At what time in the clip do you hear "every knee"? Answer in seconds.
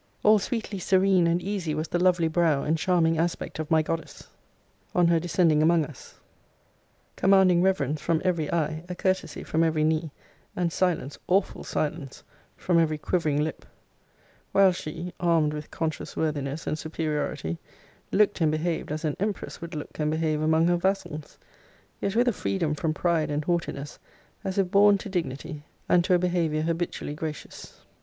9.63-10.09